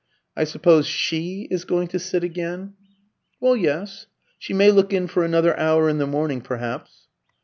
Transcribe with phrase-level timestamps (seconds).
[0.35, 2.73] "I suppose she is going to sit again?"
[3.39, 4.07] "Well, yes;
[4.39, 7.05] she may look in for another hour in the morning perhaps."